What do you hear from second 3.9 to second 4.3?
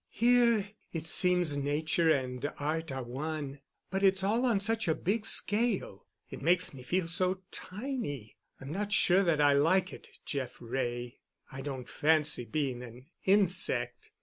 But it's